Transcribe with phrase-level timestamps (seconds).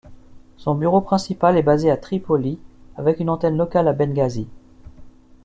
[0.57, 2.57] Son bureau principal est basé à Tripoli,
[2.97, 4.47] avec une antenne locale à Benghazi.